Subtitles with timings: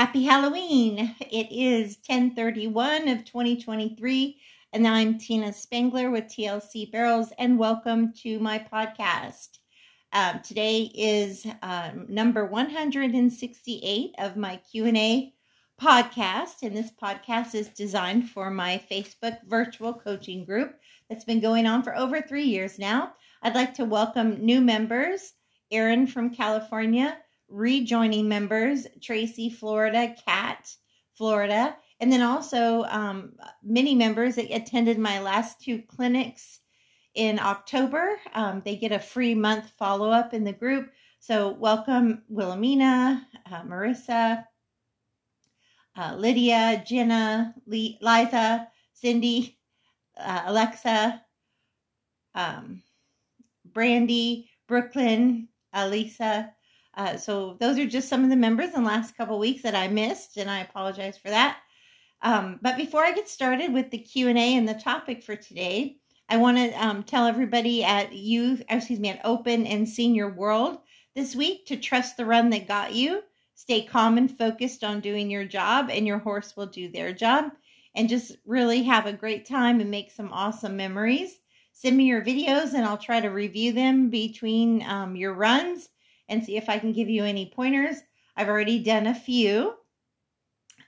[0.00, 1.14] Happy Halloween.
[1.20, 4.40] It is 1031 of 2023
[4.72, 9.58] and I'm Tina Spangler with TLC Barrels and welcome to my podcast.
[10.14, 15.34] Um, today is um, number 168 of my Q&A
[15.78, 20.76] podcast and this podcast is designed for my Facebook virtual coaching group
[21.10, 23.12] that's been going on for over 3 years now.
[23.42, 25.34] I'd like to welcome new members,
[25.70, 27.18] Erin from California,
[27.50, 30.74] rejoining members Tracy, Florida, Cat,
[31.14, 33.32] Florida, and then also um,
[33.62, 36.60] many members that attended my last two clinics
[37.14, 38.16] in October.
[38.34, 40.90] Um, they get a free month follow up in the group.
[41.18, 44.44] So, welcome Wilhelmina, uh, Marissa,
[45.96, 49.58] uh, Lydia, Jenna, Liza, Cindy,
[50.18, 51.22] uh, Alexa,
[52.34, 52.82] um,
[53.66, 56.50] Brandy, Brooklyn, Alisa,
[56.94, 59.74] uh, so those are just some of the members in the last couple weeks that
[59.74, 61.58] I missed, and I apologize for that.
[62.22, 65.36] Um, but before I get started with the Q and A and the topic for
[65.36, 65.96] today,
[66.28, 70.78] I want to um, tell everybody at youth, excuse me, at Open and Senior World
[71.14, 73.22] this week to trust the run that got you.
[73.54, 77.52] Stay calm and focused on doing your job, and your horse will do their job.
[77.94, 81.40] And just really have a great time and make some awesome memories.
[81.72, 85.88] Send me your videos, and I'll try to review them between um, your runs
[86.30, 87.96] and see if I can give you any pointers.
[88.36, 89.74] I've already done a few.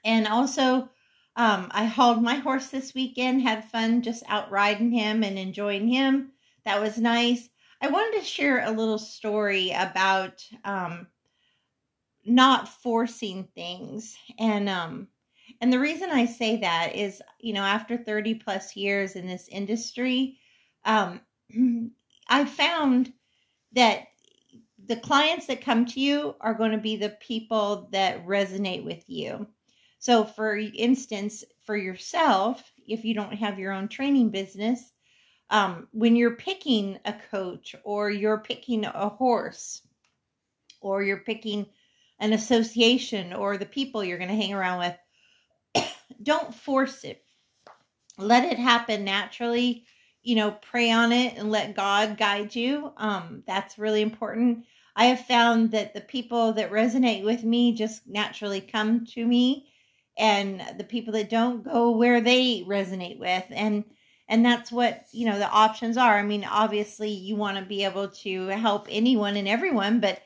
[0.05, 0.89] And also,
[1.37, 5.89] um, I hauled my horse this weekend, had fun just out riding him and enjoying
[5.89, 6.33] him.
[6.65, 7.51] That was nice.
[7.81, 11.09] I wanted to share a little story about um,
[12.25, 14.17] not forcing things.
[14.39, 15.09] And um,
[15.61, 19.49] and the reason I say that is, you know, after 30 plus years in this
[19.49, 20.39] industry,
[20.85, 21.21] um,
[22.29, 23.13] I found
[23.73, 24.07] that
[24.87, 29.05] the clients that come to you are going to be the people that resonate with
[29.09, 29.47] you.
[29.99, 34.93] So, for instance, for yourself, if you don't have your own training business,
[35.51, 39.83] um, when you're picking a coach or you're picking a horse
[40.81, 41.67] or you're picking
[42.19, 44.79] an association or the people you're going to hang around
[45.75, 45.87] with,
[46.23, 47.23] don't force it.
[48.19, 49.85] Let it happen naturally.
[50.23, 52.93] You know, pray on it and let God guide you.
[52.97, 54.65] Um, that's really important.
[54.95, 59.69] I have found that the people that resonate with me just naturally come to me
[60.19, 63.85] and the people that don't go where they resonate with and
[64.29, 66.19] and that's what you know the options are.
[66.19, 70.21] I mean obviously you want to be able to help anyone and everyone but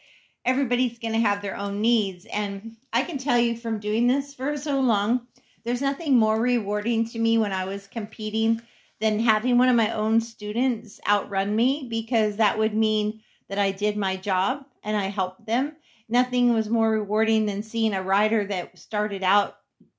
[0.47, 4.33] everybody's going to have their own needs and i can tell you from doing this
[4.33, 5.27] for so long
[5.65, 8.63] there's nothing more rewarding to me when i was competing
[9.01, 13.71] than having one of my own students outrun me because that would mean that I
[13.71, 15.77] did my job and I helped them.
[16.09, 19.57] Nothing was more rewarding than seeing a rider that started out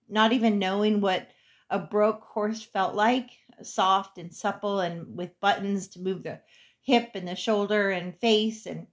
[0.09, 1.30] not even knowing what
[1.69, 3.30] a broke horse felt like
[3.62, 6.40] soft and supple and with buttons to move the
[6.81, 8.66] hip and the shoulder and face.
[8.66, 8.88] And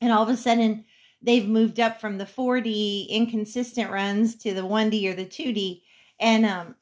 [0.00, 0.84] and all of a sudden
[1.20, 5.82] they've moved up from the 4D inconsistent runs to the 1D or the 2D
[6.18, 6.74] and um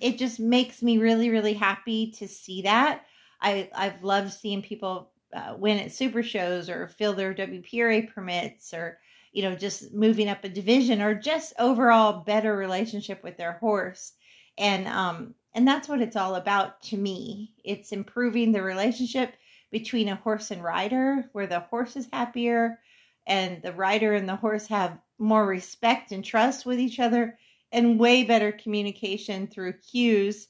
[0.00, 3.04] it just makes me really really happy to see that.
[3.40, 8.72] I I've loved seeing people uh, win at super shows or fill their WPRA permits
[8.72, 8.98] or
[9.32, 14.12] you know just moving up a division or just overall better relationship with their horse.
[14.56, 17.54] And um and that's what it's all about to me.
[17.64, 19.34] It's improving the relationship
[19.70, 22.78] between a horse and rider where the horse is happier
[23.26, 27.38] and the rider and the horse have more respect and trust with each other
[27.72, 30.48] and way better communication through cues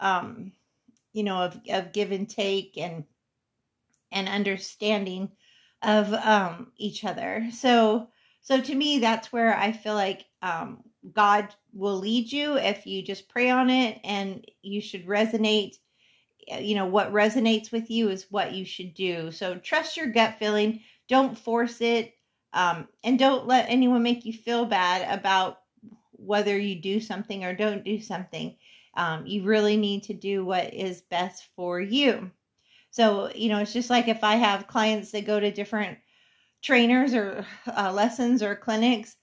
[0.00, 0.52] um
[1.12, 3.04] you know of, of give and take and
[4.14, 5.30] and understanding
[5.82, 7.46] of um, each other.
[7.52, 8.08] So,
[8.40, 10.82] so to me, that's where I feel like um,
[11.12, 15.74] God will lead you if you just pray on it, and you should resonate.
[16.46, 19.30] You know what resonates with you is what you should do.
[19.30, 20.80] So trust your gut feeling.
[21.08, 22.14] Don't force it,
[22.52, 25.58] um, and don't let anyone make you feel bad about
[26.12, 28.56] whether you do something or don't do something.
[28.96, 32.30] Um, you really need to do what is best for you.
[32.94, 35.98] So, you know, it's just like if I have clients that go to different
[36.62, 39.16] trainers or uh, lessons or clinics,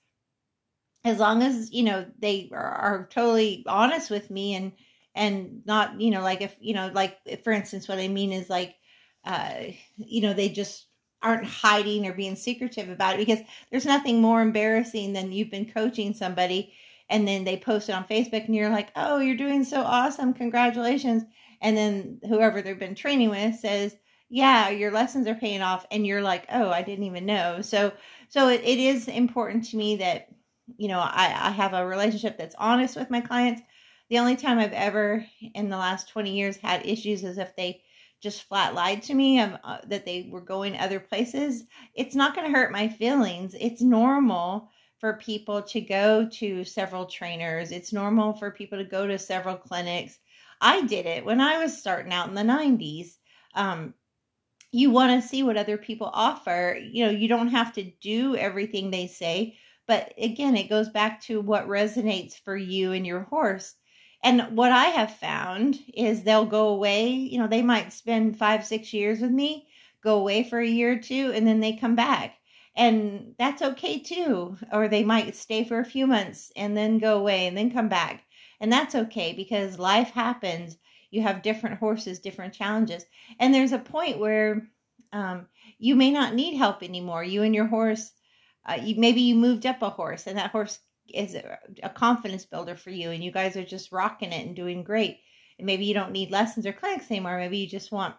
[1.06, 4.74] as long as, you know, they are, are totally honest with me and,
[5.16, 8.34] and not, you know, like if, you know, like if, for instance, what I mean
[8.34, 8.76] is like,
[9.24, 9.54] uh,
[9.96, 10.88] you know, they just
[11.24, 13.40] aren't hiding or being secretive about it because
[13.70, 16.74] there's nothing more embarrassing than you've been coaching somebody
[17.10, 20.34] and then they post it on Facebook and you're like, oh, you're doing so awesome.
[20.34, 21.24] Congratulations
[21.62, 23.96] and then whoever they've been training with says
[24.30, 27.92] yeah your lessons are paying off and you're like oh i didn't even know so
[28.30, 30.30] so it, it is important to me that
[30.78, 33.62] you know, I, I have a relationship that's honest with my clients.
[34.10, 37.82] The only time I've ever in the last 20 years had issues is if they
[38.22, 41.64] just flat lied to me um, uh, that they were going other places.
[41.96, 43.56] It's not going to hurt my feelings.
[43.60, 44.70] It's normal
[45.00, 47.72] for people to go to several trainers.
[47.72, 50.20] It's normal for people to go to several clinics.
[50.62, 53.18] I did it when I was starting out in the 90s.
[53.56, 53.94] Um,
[54.72, 56.80] you want to see what other people offer.
[56.82, 61.22] You know, you don't have to do everything they say, but again, it goes back
[61.24, 63.76] to what resonates for you and your horse.
[64.24, 68.66] And what I have found is they'll go away, you know, they might spend five,
[68.66, 69.68] six years with me,
[70.04, 72.36] go away for a year or two, and then they come back
[72.76, 77.18] and that's okay too or they might stay for a few months and then go
[77.18, 78.24] away and then come back
[78.62, 80.78] and that's okay because life happens.
[81.10, 83.06] You have different horses different challenges.
[83.40, 84.70] And there's a point where
[85.12, 85.48] um,
[85.78, 87.24] you may not need help anymore.
[87.24, 88.14] You and your horse
[88.66, 90.80] uh, you, maybe you moved up a horse and that horse
[91.14, 94.56] is a, a confidence builder for you and you guys are just rocking it and
[94.56, 95.20] doing great.
[95.58, 97.38] And maybe you don't need lessons or clinics anymore.
[97.38, 98.16] Maybe you just want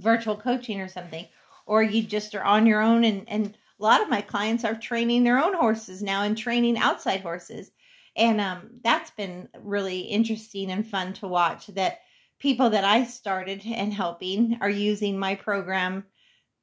[0.00, 1.26] virtual coaching or something
[1.66, 3.04] or you just are on your own.
[3.04, 6.78] And and a lot of my clients are training their own horses now and training
[6.78, 7.70] outside horses
[8.18, 12.00] and um, that's been really interesting and fun to watch that
[12.38, 16.04] people that i started and helping are using my program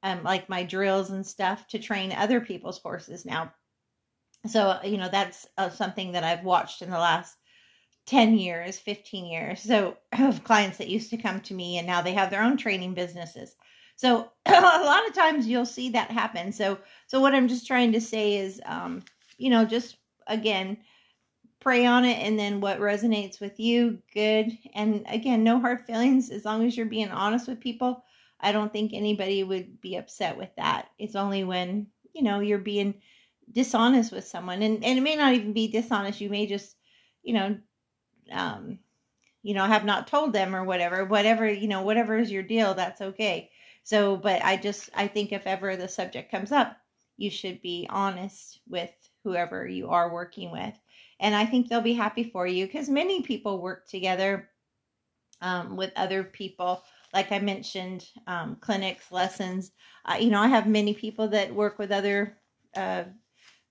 [0.02, 3.52] um, like my drills and stuff to train other people's horses now
[4.46, 7.36] so you know that's uh, something that i've watched in the last
[8.06, 12.00] 10 years 15 years so of clients that used to come to me and now
[12.00, 13.56] they have their own training businesses
[13.96, 16.52] so a lot of times you'll see that happen.
[16.52, 19.02] So so what I'm just trying to say is um,
[19.38, 20.78] you know, just again,
[21.66, 24.56] pray on it and then what resonates with you, good.
[24.76, 28.04] And again, no hard feelings as long as you're being honest with people.
[28.38, 30.90] I don't think anybody would be upset with that.
[30.96, 32.94] It's only when, you know, you're being
[33.50, 36.20] dishonest with someone and, and it may not even be dishonest.
[36.20, 36.76] You may just,
[37.24, 37.58] you know,
[38.30, 38.78] um,
[39.42, 42.74] you know, have not told them or whatever, whatever, you know, whatever is your deal,
[42.74, 43.50] that's okay.
[43.82, 46.76] So, but I just, I think if ever the subject comes up,
[47.16, 48.92] you should be honest with
[49.24, 50.78] whoever you are working with.
[51.20, 54.50] And I think they'll be happy for you because many people work together
[55.40, 56.82] um, with other people.
[57.14, 59.72] Like I mentioned, um, clinics, lessons.
[60.04, 62.36] Uh, you know, I have many people that work with other
[62.74, 63.04] uh,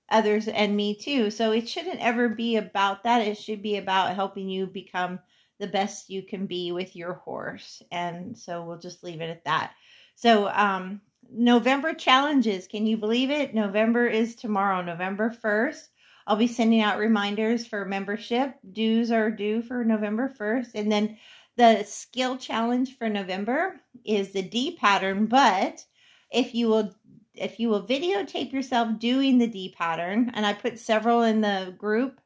[0.09, 1.29] others and me too.
[1.31, 3.27] So it shouldn't ever be about that.
[3.27, 5.19] It should be about helping you become
[5.59, 7.81] the best you can be with your horse.
[7.91, 9.73] And so we'll just leave it at that.
[10.15, 11.01] So, um,
[11.31, 12.67] November challenges.
[12.67, 13.55] Can you believe it?
[13.55, 15.87] November is tomorrow, November 1st.
[16.27, 18.55] I'll be sending out reminders for membership.
[18.71, 20.71] Dues are due for November 1st.
[20.73, 21.17] And then
[21.57, 25.85] the skill challenge for November is the D pattern, but
[26.31, 26.93] if you will
[27.35, 31.75] if you will videotape yourself doing the D pattern, and I put several in the
[31.77, 32.21] group,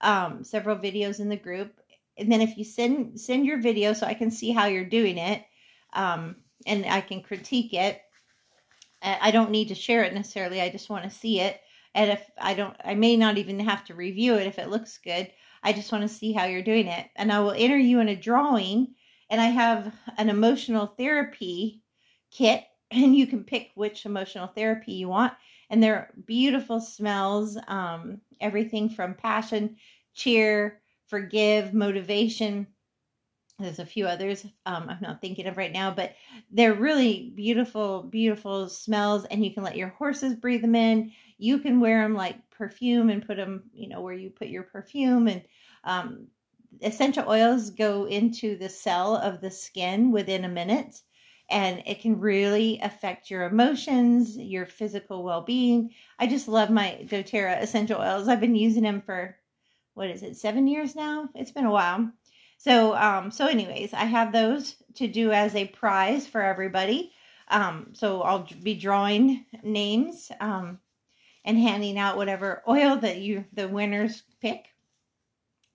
[0.00, 1.80] um, several videos in the group,
[2.16, 5.18] and then if you send send your video so I can see how you're doing
[5.18, 5.42] it,
[5.92, 6.36] um,
[6.66, 8.00] and I can critique it.
[9.02, 10.62] I don't need to share it necessarily.
[10.62, 11.60] I just want to see it.
[11.94, 14.98] And if I don't, I may not even have to review it if it looks
[14.98, 15.30] good.
[15.62, 17.08] I just want to see how you're doing it.
[17.16, 18.94] And I will enter you in a drawing.
[19.30, 21.82] And I have an emotional therapy
[22.30, 25.32] kit, and you can pick which emotional therapy you want.
[25.70, 29.76] And they're beautiful smells, um, everything from passion,
[30.14, 32.66] cheer, forgive, motivation,
[33.58, 36.14] there's a few others um, I'm not thinking of right now, but
[36.50, 41.12] they're really beautiful, beautiful smells, and you can let your horses breathe them in.
[41.38, 44.64] You can wear them like perfume and put them, you know, where you put your
[44.64, 45.28] perfume.
[45.28, 45.42] And
[45.84, 46.26] um,
[46.82, 51.00] essential oils go into the cell of the skin within a minute,
[51.48, 55.90] and it can really affect your emotions, your physical well being.
[56.18, 58.26] I just love my doTERRA essential oils.
[58.26, 59.36] I've been using them for
[59.94, 61.28] what is it, seven years now?
[61.36, 62.10] It's been a while
[62.58, 67.12] so, um, so anyways, I have those to do as a prize for everybody.
[67.48, 70.78] Um, so I'll be drawing names, um,
[71.44, 74.68] and handing out whatever oil that you, the winners pick.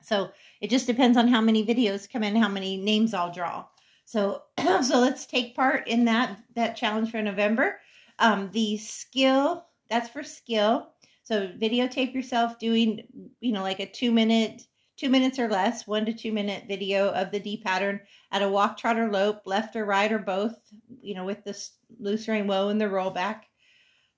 [0.02, 0.32] So
[0.62, 3.66] it just depends on how many videos come in, how many names I'll draw.
[4.06, 7.80] So, so let's take part in that, that challenge for November.
[8.18, 10.90] Um, the skill, that's for skill.
[11.24, 13.04] So videotape yourself doing,
[13.40, 14.64] you know, like a two minute
[15.00, 18.02] two minutes or less, one to two minute video of the D pattern
[18.32, 20.56] at a walk, trot, or lope, left or right or both,
[21.02, 21.58] you know, with the
[22.00, 23.42] loose rein whoa and the rollback.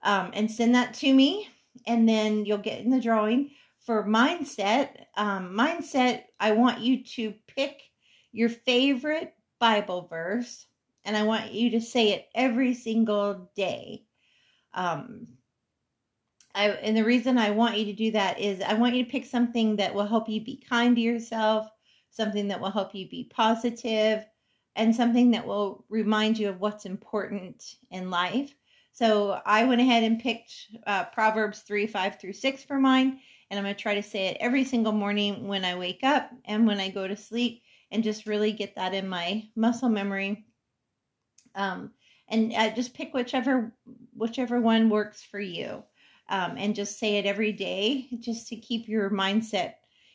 [0.04, 1.48] Um, and send that to me,
[1.86, 3.52] and then you'll get in the drawing.
[3.86, 7.82] For mindset, um, mindset, I want you to pick
[8.32, 10.66] your favorite Bible verse,
[11.06, 14.04] and I want you to say it every single day.
[14.74, 15.28] Um,
[16.54, 19.12] I, and the reason I want you to do that is I want you to
[19.12, 21.68] pick something that will help you be kind to yourself,
[22.10, 24.26] something that will help you be positive,
[24.76, 28.54] and something that will remind you of what's important in life.
[28.94, 30.54] So I went ahead and picked
[30.86, 33.20] uh, Proverbs 3 5 through 6 for mine.
[33.50, 36.32] And I'm going to try to say it every single morning when I wake up
[36.46, 40.46] and when I go to sleep and just really get that in my muscle memory.
[41.56, 41.92] Um,
[42.30, 43.74] and uh, just pick whichever
[44.14, 45.84] whichever one works for you
[46.32, 49.74] um, and just say it every day just to keep your mindset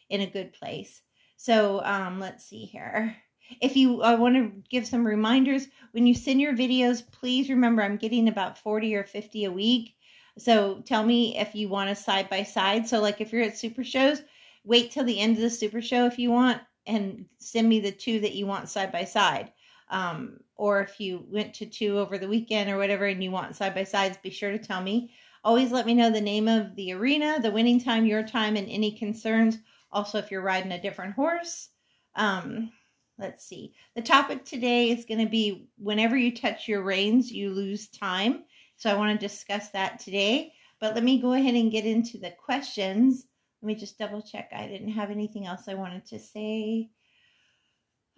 [0.09, 1.03] in a good place.
[1.37, 3.15] So um, let's see here.
[3.61, 5.69] If you I want to give some reminders.
[5.93, 9.95] When you send your videos please remember i'm getting about 40 or 50 a week.
[10.39, 12.89] So tell me if you want a side by side.
[12.89, 14.23] So like if you're at super shows
[14.65, 17.93] wait till the end of the super show if you want and send me the
[17.93, 19.53] two that you want side by side.
[19.91, 23.55] Um, or if you went to two over the weekend or whatever and you want
[23.55, 25.13] side by sides be sure to tell me
[25.47, 28.69] always let me know the name of the arena the winning time your time and
[28.69, 29.59] any concerns.
[29.93, 31.69] Also if you're riding a different horse
[32.17, 32.73] um,
[33.19, 33.73] let's see.
[33.95, 38.43] The topic today is going to be whenever you touch your reins you lose time.
[38.77, 40.53] So i want to discuss that today.
[40.81, 43.27] But let me go ahead and get into the questions.
[43.63, 44.51] Let me just double check.
[44.55, 46.91] I didn't have anything else i wanted to say.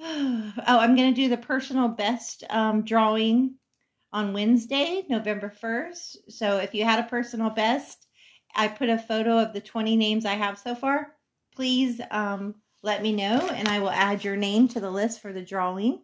[0.00, 3.56] Oh i'm going to do the personal best um, drawing
[4.18, 8.06] on wednesday november 1st so if you had a personal best
[8.54, 11.14] i put a photo of the 20 names i have so far
[11.54, 15.32] please um, let me know and I will add your name to the list for
[15.32, 16.02] the drawing.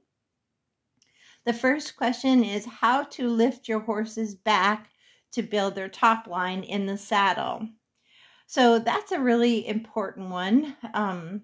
[1.45, 4.91] The first question is how to lift your horse's back
[5.33, 7.69] to build their top line in the saddle.
[8.47, 10.77] So that's a really important one.
[10.93, 11.43] Um,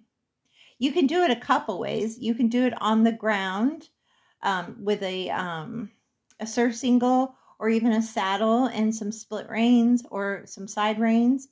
[0.78, 2.18] you can do it a couple ways.
[2.18, 3.88] You can do it on the ground
[4.42, 5.90] um, with a um,
[6.40, 11.48] a surcingle or even a saddle and some split reins or some side reins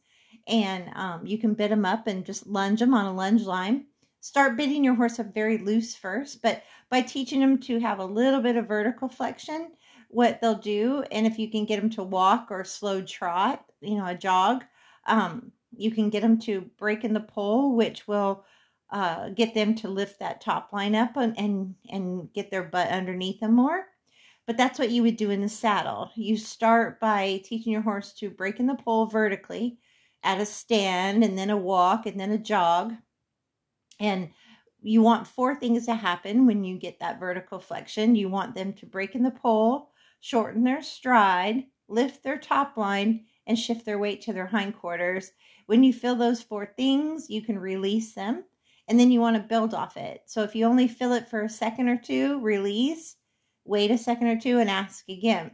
[0.48, 3.84] and um, you can bit them up and just lunge them on a lunge line.
[4.20, 8.04] Start bitting your horse up very loose first, but by teaching them to have a
[8.04, 9.72] little bit of vertical flexion,
[10.08, 13.96] what they'll do, and if you can get them to walk or slow trot, you
[13.96, 14.64] know, a jog,
[15.06, 18.44] um, you can get them to break in the poll, which will
[18.90, 22.88] uh, get them to lift that top line up and, and and get their butt
[22.88, 23.84] underneath them more.
[24.48, 26.10] But that's what you would do in the saddle.
[26.14, 29.76] You start by teaching your horse to break in the poll vertically
[30.22, 32.94] at a stand and then a walk and then a jog.
[34.00, 34.30] And
[34.80, 38.16] you want four things to happen when you get that vertical flexion.
[38.16, 39.90] You want them to break in the pole,
[40.20, 45.30] shorten their stride, lift their top line, and shift their weight to their hindquarters.
[45.66, 48.44] When you feel those four things, you can release them
[48.88, 50.22] and then you want to build off it.
[50.24, 53.16] So if you only feel it for a second or two, release,
[53.68, 55.52] wait a second or two, and ask again.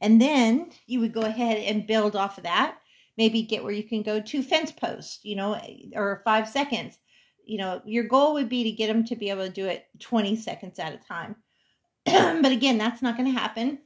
[0.00, 2.76] And then you would go ahead and build off of that
[3.16, 5.60] maybe get where you can go to fence post, you know,
[5.94, 6.98] or five seconds.
[7.44, 9.86] You know, your goal would be to get them to be able to do it
[10.00, 11.36] 20 seconds at a time.
[12.04, 13.78] but again, that's not going to happen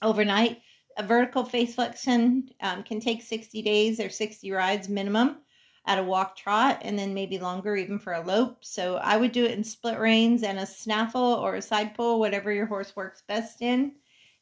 [0.00, 0.60] overnight.
[0.98, 5.38] A vertical face flexion um, can take 60 days or 60 rides minimum
[5.84, 8.64] at a walk trot and then maybe longer even for a lope.
[8.64, 12.20] So I would do it in split reins and a snaffle or a side pull,
[12.20, 13.92] whatever your horse works best in.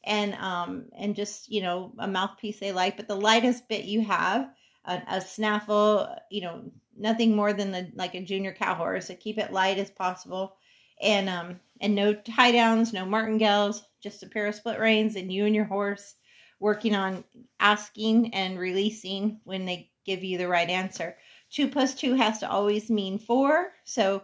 [0.03, 2.97] And um and just you know a mouthpiece they like.
[2.97, 4.49] But the lightest bit you have
[4.85, 9.07] a, a snaffle you know nothing more than the like a junior cow horse.
[9.07, 10.57] So keep it light as possible.
[11.01, 15.31] And um and no tie downs no martingales just a pair of split reins and
[15.31, 16.15] you and your horse
[16.59, 17.23] working on
[17.59, 21.15] asking and releasing when they give you the right answer
[21.51, 24.23] two plus two has to always mean four so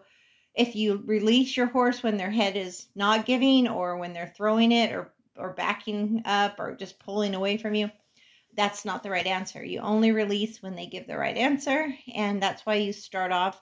[0.58, 4.72] if you release your horse when their head is not giving or when they're throwing
[4.72, 7.92] it or or backing up or just pulling away from you,
[8.56, 9.64] that's not the right answer.
[9.64, 13.62] You only release when they give the right answer, and that's why you start off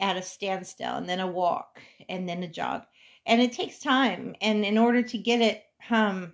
[0.00, 2.84] at a standstill and then a walk and then a jog.
[3.26, 4.34] And it takes time.
[4.40, 6.32] And in order to get it um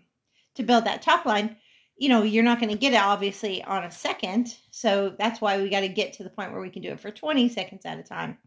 [0.54, 1.56] to build that top line,
[2.00, 4.56] you know, you're not going to get it obviously on a second.
[4.72, 7.00] So that's why we got to get to the point where we can do it
[7.00, 8.38] for 20 seconds at a time.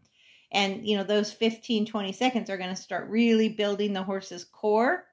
[0.52, 4.44] And, you know, those 15, 20 seconds are going to start really building the horse's
[4.44, 5.06] core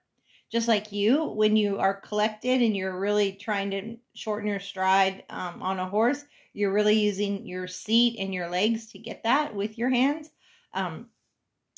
[0.52, 5.24] just like you, when you are collected and you're really trying to shorten your stride
[5.30, 9.56] um, on a horse, you're really using your seat and your legs to get that
[9.56, 10.30] with your hands.
[10.74, 11.08] Um,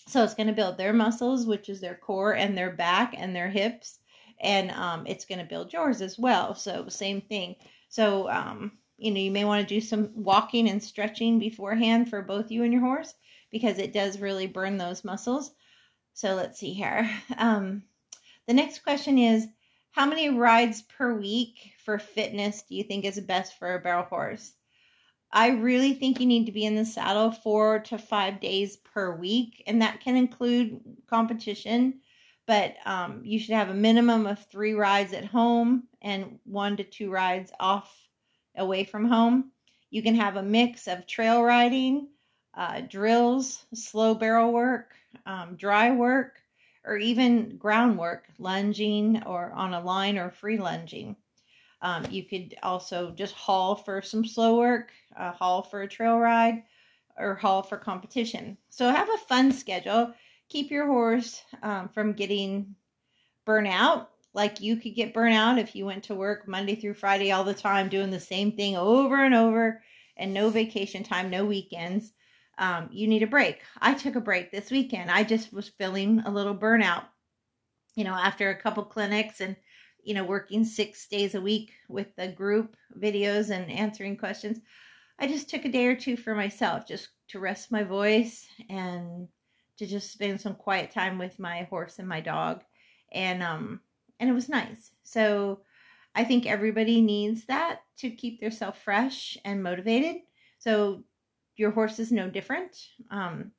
[0.08, 3.36] so it's going to build their muscles, which is their core and their back and
[3.36, 4.00] their hips.
[4.44, 6.54] And um, it's going to build yours as well.
[6.54, 7.56] So, same thing.
[7.90, 12.22] So, um, you know, you may want to do some walking and stretching beforehand for
[12.22, 13.16] both you and your horse
[13.52, 15.52] because it does really burn those muscles.
[16.14, 17.10] So, let's see here.
[17.38, 17.84] Um,
[18.48, 19.48] the next question is
[19.92, 24.04] How many rides per week for fitness do you think is best for a barrel
[24.04, 24.54] horse?
[25.36, 29.16] I really think you need to be in the saddle four to five days per
[29.16, 32.02] week, and that can include competition.
[32.46, 36.84] But um, you should have a minimum of three rides at home and one to
[36.84, 37.96] two rides off
[38.58, 39.52] away from home.
[39.90, 42.10] You can have a mix of trail riding,
[42.54, 44.94] uh, drills, slow barrel work,
[45.26, 46.42] um, dry work,
[46.86, 51.16] or even groundwork, lunging or on a line or free lunging.
[51.82, 56.18] Um, you could also just haul for some slow work, uh, haul for a trail
[56.18, 56.64] ride,
[57.18, 58.58] or haul for competition.
[58.70, 60.14] So have a fun schedule.
[60.54, 62.76] Keep your horse um, from getting
[63.46, 64.08] burnout.
[64.34, 67.54] Like you could get burnout if you went to work Monday through Friday all the
[67.54, 69.84] time, doing the same thing over and over,
[70.16, 72.14] and no vacation time, no weekends
[72.58, 73.62] um, you need a break.
[73.82, 75.10] I took a break this weekend.
[75.10, 77.06] I just was feeling a little burnout,
[77.96, 79.56] you know, after a couple clinics and,
[80.04, 84.60] you know, working six days a week with the group videos and answering questions.
[85.20, 89.28] I just took a day or two for myself just to rest my voice and
[89.78, 92.64] to just spend some quiet time with my horse and my dog.
[93.12, 93.82] And, um,
[94.20, 94.92] and it was nice.
[95.04, 95.62] So
[96.16, 100.22] I think everybody needs that to keep themselves fresh and motivated.
[100.60, 101.04] So
[101.56, 102.78] your horse is no different.
[103.12, 103.52] Um,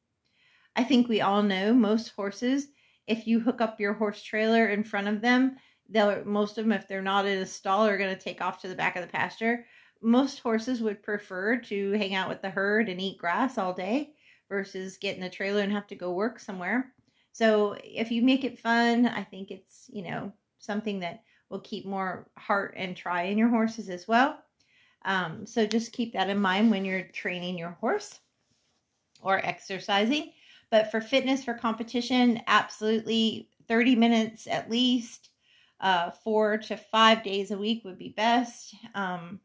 [0.77, 2.69] I think we all know most horses,
[3.07, 5.57] if you hook up your horse trailer in front of them,
[5.89, 8.61] they'll most of them, if they're not in a stall, are going to take off
[8.63, 9.67] to the back of the pasture.
[10.01, 14.15] Most horses would prefer to hang out with the herd and eat grass all day
[14.55, 16.93] versus getting a trailer and have to go work somewhere.
[17.33, 21.85] So if you make it fun, I think it's, you know, something that will keep
[21.85, 24.39] more heart and try in your horses as well.
[25.05, 28.21] Um, so just keep that in mind when you're training your horse
[29.21, 30.31] or exercising.
[30.71, 35.31] But for fitness, for competition, absolutely 30 minutes at least,
[35.81, 38.73] uh, four to five days a week would be best.
[38.95, 39.41] Um,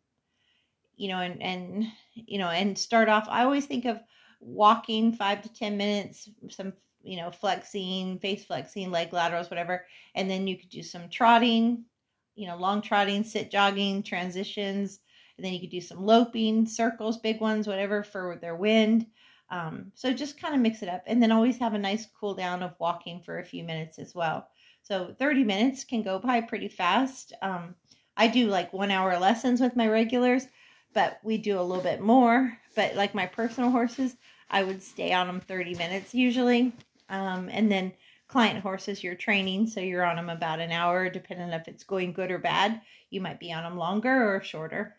[0.95, 3.99] you know, and, and, you know, and start off, I always think of
[4.39, 9.85] walking five to 10 minutes, some, you know, flexing, face flexing, leg laterals, whatever.
[10.15, 11.85] And then you could do some trotting,
[12.35, 14.99] you know, long trotting, sit jogging, transitions,
[15.37, 19.05] and then you could do some loping, circles, big ones, whatever for their wind.
[19.49, 21.03] Um, so just kind of mix it up.
[21.07, 24.13] And then always have a nice cool down of walking for a few minutes as
[24.13, 24.47] well.
[24.81, 27.33] So 30 minutes can go by pretty fast.
[27.41, 27.75] Um,
[28.17, 30.47] I do like one hour lessons with my regulars,
[30.93, 32.57] but we do a little bit more.
[32.75, 34.15] But like my personal horses,
[34.49, 36.73] I would stay on them 30 minutes usually.
[37.09, 37.93] Um, and then
[38.27, 42.13] client horses you're training, so you're on them about an hour, depending if it's going
[42.13, 42.81] good or bad.
[43.09, 44.95] You might be on them longer or shorter.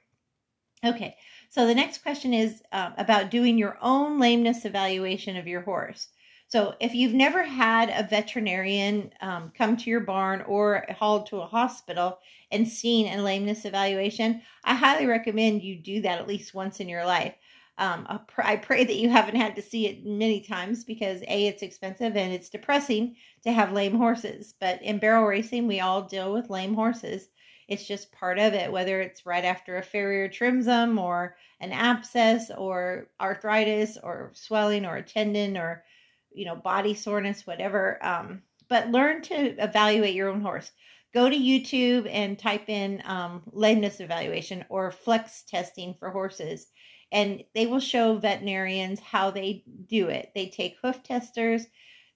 [0.84, 1.16] Okay,
[1.50, 6.08] so the next question is uh, about doing your own lameness evaluation of your horse.
[6.50, 11.36] So if you've never had a veterinarian um, come to your barn or hauled to
[11.40, 12.18] a hospital
[12.50, 16.88] and seen a lameness evaluation, I highly recommend you do that at least once in
[16.88, 17.34] your life.
[17.78, 21.62] Um, I pray that you haven't had to see it many times because A, it's
[21.62, 24.54] expensive and it's depressing to have lame horses.
[24.60, 27.28] But in barrel racing, we all deal with lame horses.
[27.68, 31.70] It's just part of it, whether it's right after a farrier trims them or an
[31.70, 35.84] abscess or arthritis or swelling or a tendon or,
[36.32, 37.98] you know, body soreness, whatever.
[38.04, 40.70] Um, but learn to evaluate your own horse.
[41.12, 46.68] Go to YouTube and type in um, lameness evaluation or flex testing for horses
[47.12, 50.30] and they will show veterinarians how they do it.
[50.34, 51.66] They take hoof testers.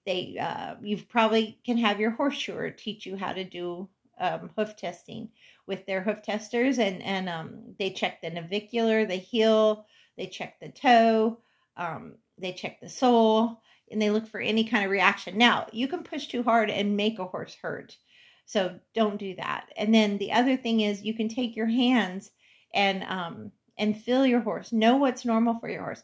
[0.05, 4.75] They uh, you probably can have your horseshoer teach you how to do um, hoof
[4.77, 5.29] testing
[5.67, 9.85] with their hoof testers, and and um, they check the navicular, the heel,
[10.17, 11.39] they check the toe,
[11.75, 15.37] um, they check the sole, and they look for any kind of reaction.
[15.37, 17.97] Now you can push too hard and make a horse hurt,
[18.45, 19.69] so don't do that.
[19.77, 22.31] And then the other thing is you can take your hands
[22.73, 24.71] and um, and feel your horse.
[24.71, 26.03] Know what's normal for your horse.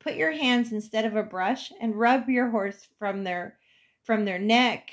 [0.00, 3.58] Put your hands instead of a brush and rub your horse from their
[4.04, 4.90] from their neck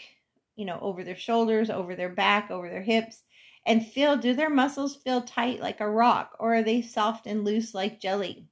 [0.60, 3.24] you know, over their shoulders, over their back, over their hips,
[3.66, 7.46] and feel do their muscles feel tight like a rock or are they soft and
[7.46, 8.46] loose like jelly?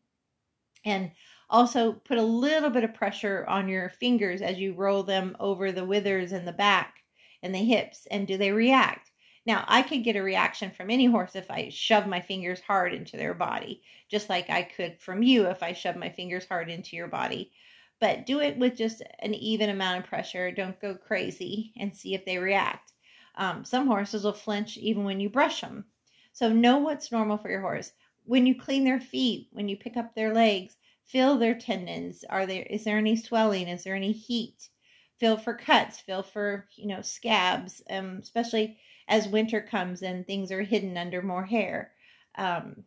[0.85, 1.11] And
[1.49, 5.71] also put a little bit of pressure on your fingers as you roll them over
[5.71, 7.03] the withers and the back
[7.43, 8.07] and the hips.
[8.11, 9.11] And do they react?
[9.45, 12.93] Now, I could get a reaction from any horse if I shove my fingers hard
[12.93, 16.69] into their body, just like I could from you if I shove my fingers hard
[16.69, 17.51] into your body
[17.99, 20.51] but do it with just an even amount of pressure.
[20.51, 22.93] Don't go crazy and see if they react.
[23.35, 25.85] Um, some horses will flinch even when you brush them.
[26.31, 27.91] So know what's normal for your horse.
[28.25, 30.76] When you clean their feet, when you pick up their legs,
[31.07, 32.23] feel their tendons.
[32.29, 33.67] Are there is there any swelling?
[33.67, 34.69] Is there any heat?
[35.17, 35.99] Feel for cuts.
[35.99, 37.81] Feel for you know scabs.
[37.89, 41.93] Um, especially as winter comes and things are hidden under more hair.
[42.35, 42.83] Um,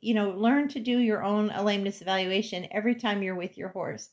[0.00, 4.10] you know, learn to do your own lameness evaluation every time you're with your horse.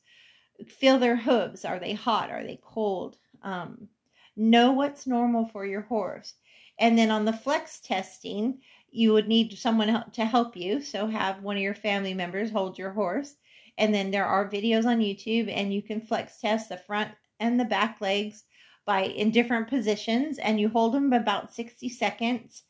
[0.68, 1.66] Feel their hooves.
[1.66, 2.32] Are they hot?
[2.32, 3.18] Are they cold?
[3.42, 3.90] Um,
[4.36, 6.36] know what's normal for your horse.
[6.80, 10.82] And then on the flex testing, you would need someone to help you.
[10.82, 13.36] So have one of your family members hold your horse.
[13.80, 17.60] And then there are videos on YouTube, and you can flex test the front and
[17.60, 18.44] the back legs
[18.86, 22.64] by in different positions, and you hold them about 60 seconds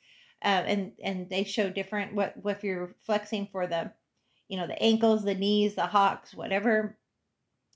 [0.44, 3.92] uh, and and they show different what, what if you're flexing for the
[4.48, 6.98] you know the ankles the knees the hocks whatever.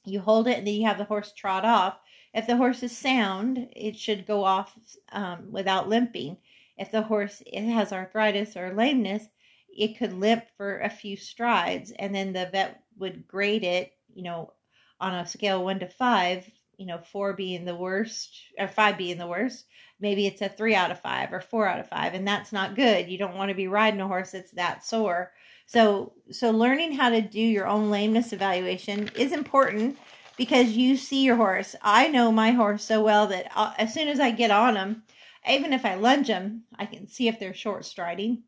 [0.05, 1.97] You hold it and then you have the horse trot off.
[2.33, 4.77] If the horse is sound it should go off
[5.11, 6.37] um, without limping.
[6.77, 9.27] If the horse has arthritis or lameness
[9.75, 14.23] it could limp for a few strides and then the vet would grade it you
[14.23, 14.51] know
[14.99, 19.17] on a scale one to five you know four being the worst or five being
[19.17, 19.65] the worst
[20.03, 22.75] maybe it's a three out of five or four out of five and that's not
[22.75, 23.07] good.
[23.07, 25.31] You don't want to be riding a horse that's that sore.
[25.65, 29.97] So so learning how to do your own lameness evaluation is important
[30.35, 31.73] because you see your horse.
[31.81, 34.75] I know my horse so well that I'll, uh, as soon as i get on
[34.75, 35.03] him,
[35.49, 38.43] even if i lunge him, i can see if they're short striding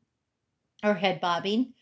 [0.83, 1.73] or head bobbing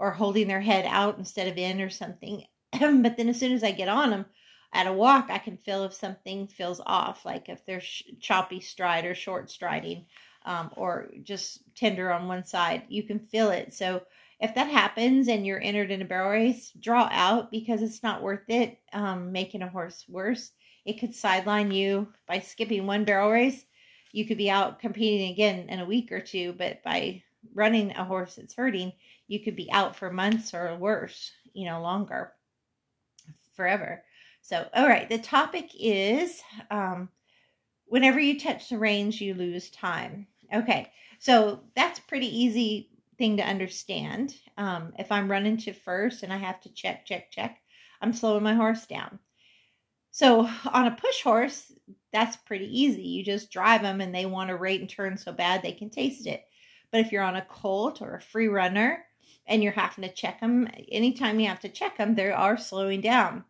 [0.00, 3.62] or holding their head out instead of in or something but then as soon as
[3.62, 4.26] i get on them
[4.72, 8.60] at a walk, I can feel if something feels off, like if there's sh- choppy
[8.60, 10.06] stride or short striding,
[10.46, 12.84] um, or just tender on one side.
[12.88, 13.74] You can feel it.
[13.74, 14.02] So
[14.40, 18.22] if that happens and you're entered in a barrel race, draw out because it's not
[18.22, 20.52] worth it um, making a horse worse.
[20.86, 23.64] It could sideline you by skipping one barrel race.
[24.12, 27.22] You could be out competing again in a week or two, but by
[27.54, 28.92] running a horse that's hurting,
[29.30, 32.32] you could be out for months or worse, you know, longer,
[33.54, 34.02] forever.
[34.42, 37.08] So, all right, the topic is um,
[37.86, 40.26] whenever you touch the reins, you lose time.
[40.52, 40.90] Okay,
[41.20, 44.34] so that's pretty easy thing to understand.
[44.58, 47.58] Um, if I'm running to first and I have to check, check, check,
[48.02, 49.20] I'm slowing my horse down.
[50.10, 50.40] So
[50.72, 51.70] on a push horse,
[52.12, 53.02] that's pretty easy.
[53.02, 55.88] You just drive them and they want to rate and turn so bad they can
[55.88, 56.42] taste it.
[56.90, 59.04] But if you're on a colt or a free runner
[59.46, 63.00] and you're having to check them, anytime you have to check them, they are slowing
[63.00, 63.44] down.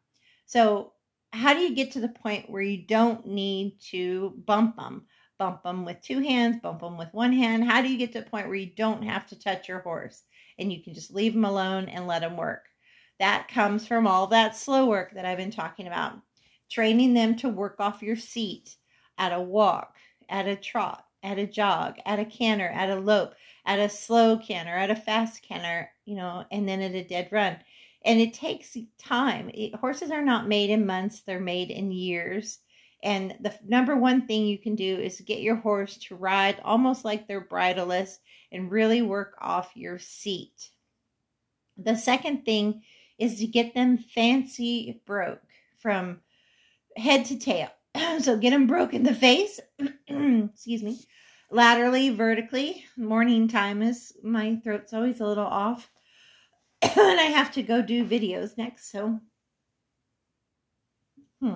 [0.47, 0.93] So,
[1.33, 5.07] how do you get to the point where you don't need to bump them?
[5.38, 7.64] Bump them with two hands, bump them with one hand.
[7.64, 10.25] How do you get to the point where you don't have to touch your horse
[10.59, 12.64] and you can just leave them alone and let them work?
[13.21, 16.14] That comes from all that slow work that I've been talking about.
[16.71, 18.77] Training them to work off your seat
[19.19, 19.97] at a walk,
[20.29, 23.35] at a trot, at a jog, at a canter, at a lope,
[23.70, 27.28] at a slow canter, at a fast canter, you know, and then at a dead
[27.30, 27.56] run
[28.04, 29.50] and it takes time.
[29.52, 32.59] It, horses are not made in months, they're made in years.
[33.02, 37.04] And the number one thing you can do is get your horse to ride almost
[37.04, 38.18] like they're bridleless
[38.52, 40.70] and really work off your seat.
[41.78, 42.83] The second thing
[43.18, 45.40] is to get them fancy broke
[45.78, 46.20] from
[46.96, 47.70] head to tail.
[48.20, 49.61] so get them broke in the face,
[50.09, 50.98] excuse me,
[51.51, 52.85] laterally, vertically.
[52.97, 55.91] Morning time is my throat's always a little off.
[56.83, 58.91] and I have to go do videos next.
[58.91, 59.21] So,
[61.41, 61.55] hmm.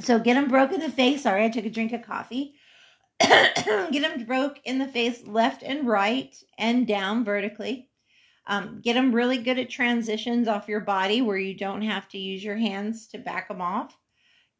[0.00, 1.22] so get them broke in the face.
[1.22, 2.54] Sorry, I took a drink of coffee.
[3.20, 7.90] get them broke in the face, left and right, and down vertically.
[8.48, 12.18] Um, get them really good at transitions off your body where you don't have to
[12.18, 13.98] use your hands to back them off.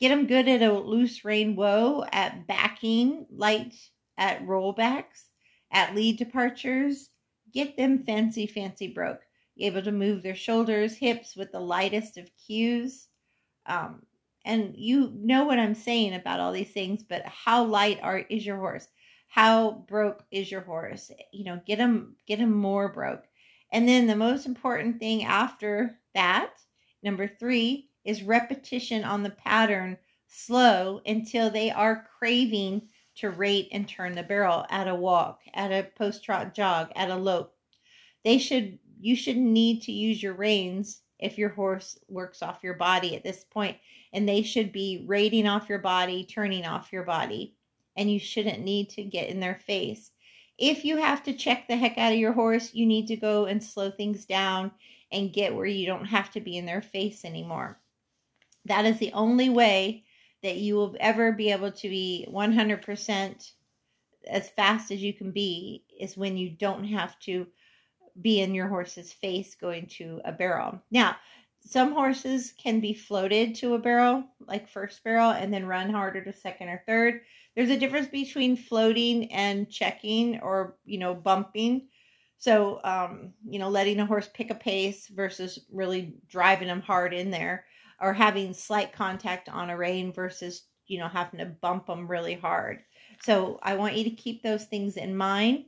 [0.00, 3.74] Get them good at a loose rein whoa, at backing, light
[4.18, 5.28] at rollbacks,
[5.70, 7.10] at lead departures.
[7.52, 9.22] Get them fancy, fancy broke
[9.58, 13.08] able to move their shoulders, hips with the lightest of cues.
[13.66, 14.02] Um,
[14.44, 18.46] and you know what I'm saying about all these things, but how light are is
[18.46, 18.86] your horse?
[19.28, 21.10] How broke is your horse?
[21.32, 23.24] You know, get them get them more broke.
[23.72, 26.52] And then the most important thing after that,
[27.02, 29.98] number 3, is repetition on the pattern
[30.28, 35.72] slow until they are craving to rate and turn the barrel at a walk, at
[35.72, 37.54] a post trot jog, at a lope.
[38.24, 42.74] They should you shouldn't need to use your reins if your horse works off your
[42.74, 43.76] body at this point
[44.12, 47.54] and they should be rating off your body turning off your body
[47.96, 50.10] and you shouldn't need to get in their face
[50.58, 53.46] if you have to check the heck out of your horse you need to go
[53.46, 54.70] and slow things down
[55.12, 57.78] and get where you don't have to be in their face anymore
[58.64, 60.04] that is the only way
[60.42, 63.52] that you will ever be able to be 100%
[64.28, 67.46] as fast as you can be is when you don't have to
[68.20, 70.80] be in your horse's face going to a barrel.
[70.90, 71.16] Now,
[71.60, 76.22] some horses can be floated to a barrel, like first barrel, and then run harder
[76.24, 77.22] to second or third.
[77.54, 81.88] there's a difference between floating and checking or, you know, bumping.
[82.38, 87.14] So, um, you know, letting a horse pick a pace versus really driving them hard
[87.14, 87.64] in there
[88.00, 92.34] or having slight contact on a rein versus, you know, having to bump them really
[92.34, 92.80] hard.
[93.22, 95.64] So I want you to keep those things in mind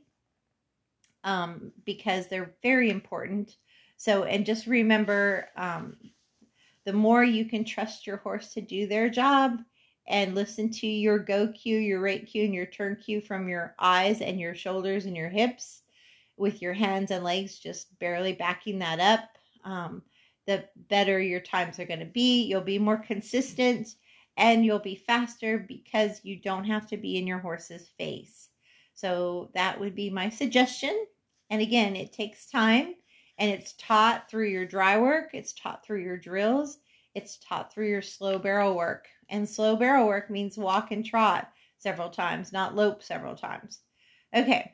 [1.23, 3.57] um, because they're very important.
[3.97, 5.97] So, and just remember um,
[6.85, 9.59] the more you can trust your horse to do their job
[10.07, 13.75] and listen to your go cue, your rate cue, and your turn cue from your
[13.79, 15.81] eyes and your shoulders and your hips
[16.37, 20.01] with your hands and legs just barely backing that up, um,
[20.49, 22.41] the better your times are going to be.
[22.41, 23.87] You'll be more consistent
[24.35, 28.49] and you'll be faster because you don't have to be in your horse's face.
[28.95, 31.05] So that would be my suggestion.
[31.51, 32.95] And again, it takes time
[33.37, 36.79] and it's taught through your dry work, it's taught through your drills,
[37.13, 39.05] it's taught through your slow barrel work.
[39.29, 43.81] And slow barrel work means walk and trot several times, not lope several times.
[44.33, 44.73] Okay,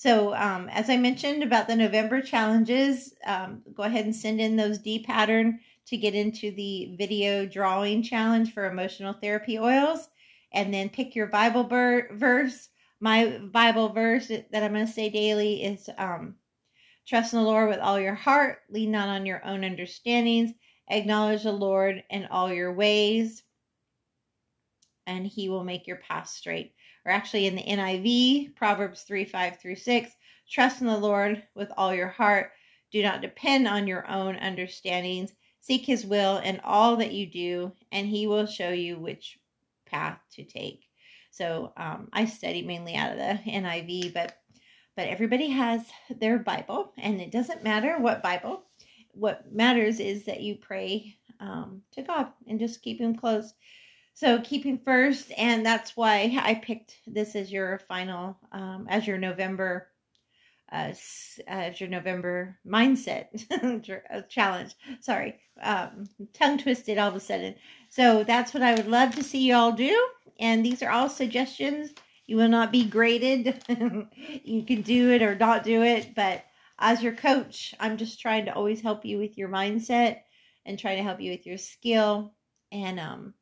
[0.00, 4.56] so um, as I mentioned about the November challenges, um, go ahead and send in
[4.56, 10.08] those D pattern to get into the video drawing challenge for emotional therapy oils.
[10.54, 12.70] And then pick your Bible verse.
[12.98, 16.36] My Bible verse that I'm going to say daily is um,
[17.06, 20.52] Trust in the Lord with all your heart, lean not on your own understandings,
[20.88, 23.42] acknowledge the Lord in all your ways,
[25.06, 26.72] and he will make your path straight.
[27.04, 30.10] Or actually, in the NIV, Proverbs 3 5 through 6,
[30.50, 32.52] trust in the Lord with all your heart.
[32.90, 35.32] Do not depend on your own understandings.
[35.60, 39.38] Seek his will in all that you do, and he will show you which
[39.86, 40.84] path to take.
[41.30, 44.36] So um, I study mainly out of the NIV, but
[44.96, 45.86] but everybody has
[46.18, 48.64] their Bible, and it doesn't matter what Bible.
[49.12, 53.54] What matters is that you pray um, to God and just keep Him close.
[54.20, 59.16] So keeping first, and that's why I picked this as your final, um, as your
[59.16, 59.88] November,
[60.70, 60.92] uh,
[61.46, 63.28] as your November mindset
[64.14, 64.74] uh, challenge.
[65.00, 67.54] Sorry, um, tongue twisted all of a sudden.
[67.88, 71.08] So that's what I would love to see you all do, and these are all
[71.08, 71.92] suggestions
[72.26, 73.64] you will not be graded.
[74.44, 76.44] you can do it or not do it, but
[76.78, 80.18] as your coach, I'm just trying to always help you with your mindset
[80.66, 82.34] and trying to help you with your skill
[82.70, 83.34] and um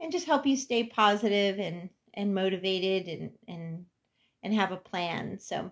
[0.00, 3.84] and just help you stay positive and and motivated and and
[4.42, 5.38] and have a plan.
[5.38, 5.70] So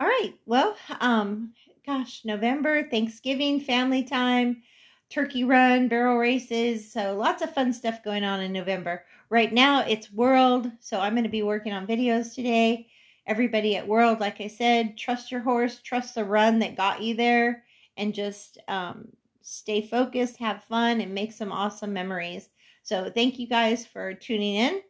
[0.00, 0.34] all right.
[0.46, 1.52] Well, um
[1.86, 4.62] gosh, November, Thanksgiving, family time,
[5.10, 9.04] turkey run, barrel races, so lots of fun stuff going on in November.
[9.30, 12.88] Right now it's World, so I'm going to be working on videos today.
[13.26, 17.14] Everybody at World, like I said, trust your horse, trust the run that got you
[17.14, 17.64] there,
[17.96, 19.08] and just um,
[19.42, 22.48] stay focused, have fun, and make some awesome memories.
[22.92, 24.82] So thank you guys for tuning in.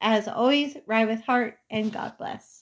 [0.00, 2.57] As always, ride with heart and God bless.